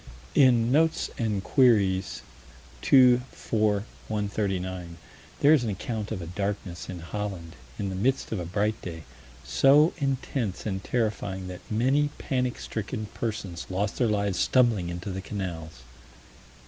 In 0.33 0.71
Notes 0.71 1.11
and 1.19 1.43
Queries, 1.43 2.23
2 2.81 3.19
4 3.31 3.85
139, 4.07 4.97
there 5.41 5.53
is 5.53 5.63
an 5.63 5.69
account 5.69 6.11
of 6.11 6.23
a 6.23 6.25
darkness 6.25 6.89
in 6.89 7.01
Holland, 7.01 7.55
in 7.77 7.89
the 7.89 7.95
midst 7.95 8.31
of 8.31 8.39
a 8.39 8.45
bright 8.45 8.81
day, 8.81 9.03
so 9.43 9.93
intense 9.99 10.65
and 10.65 10.83
terrifying 10.83 11.47
that 11.49 11.61
many 11.69 12.09
panic 12.17 12.57
stricken 12.57 13.09
persons 13.13 13.67
lost 13.69 13.97
their 13.99 14.07
lives 14.07 14.39
stumbling 14.39 14.89
into 14.89 15.11
the 15.11 15.21
canals. 15.21 15.83